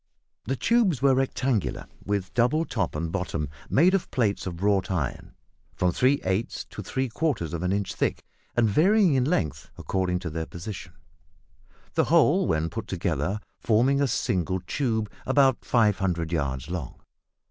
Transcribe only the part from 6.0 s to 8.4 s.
eighths to three quarters of an inch thick,